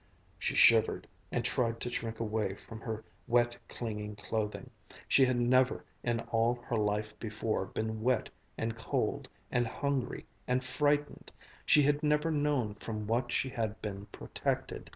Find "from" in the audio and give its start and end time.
2.55-2.79, 12.79-13.05